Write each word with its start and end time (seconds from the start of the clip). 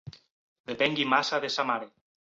Depengui 0.71 1.07
massa 1.13 1.43
de 1.45 1.55
sa 1.59 1.67
mare. 1.73 1.93